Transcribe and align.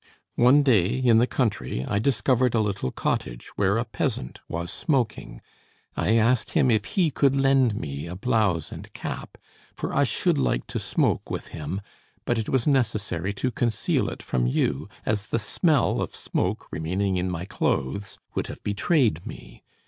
One 0.39 0.63
day, 0.63 0.87
in 0.97 1.19
the 1.19 1.27
country, 1.27 1.85
I 1.85 1.99
discovered 1.99 2.55
a 2.55 2.59
little 2.59 2.89
cottage, 2.89 3.49
where 3.55 3.77
a 3.77 3.85
peasant 3.85 4.39
was 4.49 4.73
smoking. 4.73 5.41
I 5.95 6.15
asked 6.15 6.53
him 6.53 6.71
if 6.71 6.85
he 6.85 7.11
could 7.11 7.35
lend 7.35 7.75
me 7.75 8.07
a 8.07 8.15
blouse 8.15 8.71
and 8.71 8.91
cap; 8.93 9.37
for 9.75 9.93
I 9.93 10.03
should 10.03 10.39
like 10.39 10.65
to 10.69 10.79
smoke 10.79 11.29
with 11.29 11.49
him, 11.49 11.81
but 12.25 12.39
it 12.39 12.49
was 12.49 12.65
necessary 12.65 13.31
to 13.33 13.51
conceal 13.51 14.09
it 14.09 14.23
from 14.23 14.47
you, 14.47 14.89
as 15.05 15.27
the 15.27 15.37
smell 15.37 16.01
of 16.01 16.15
smoke, 16.15 16.69
remaining 16.71 17.17
in 17.17 17.29
my 17.29 17.45
clothes, 17.45 18.17
would 18.33 18.47
have 18.47 18.63
betrayed 18.63 19.27
me. 19.27 19.61